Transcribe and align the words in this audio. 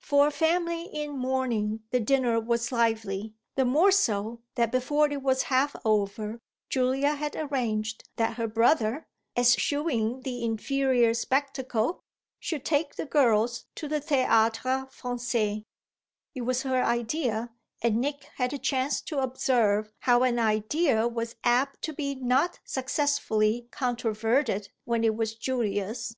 For 0.00 0.26
a 0.26 0.30
family 0.32 0.86
in 0.92 1.16
mourning 1.16 1.84
the 1.92 2.00
dinner 2.00 2.40
was 2.40 2.72
lively; 2.72 3.34
the 3.54 3.64
more 3.64 3.92
so 3.92 4.40
that 4.56 4.72
before 4.72 5.08
it 5.12 5.22
was 5.22 5.44
half 5.44 5.76
over 5.84 6.40
Julia 6.68 7.14
had 7.14 7.36
arranged 7.36 8.02
that 8.16 8.34
her 8.34 8.48
brother, 8.48 9.06
eschewing 9.36 10.22
the 10.22 10.42
inferior 10.44 11.14
spectacle, 11.14 12.02
should 12.40 12.64
take 12.64 12.96
the 12.96 13.06
girls 13.06 13.66
to 13.76 13.86
the 13.86 14.00
Théâtre 14.00 14.90
Français. 14.90 15.62
It 16.34 16.40
was 16.40 16.62
her 16.62 16.82
idea, 16.82 17.52
and 17.80 18.00
Nick 18.00 18.24
had 18.38 18.52
a 18.52 18.58
chance 18.58 19.00
to 19.02 19.20
observe 19.20 19.92
how 20.00 20.24
an 20.24 20.40
idea 20.40 21.06
was 21.06 21.36
apt 21.44 21.80
to 21.82 21.92
be 21.92 22.16
not 22.16 22.58
successfully 22.64 23.68
controverted 23.70 24.68
when 24.84 25.04
it 25.04 25.14
was 25.14 25.36
Julia's. 25.36 26.16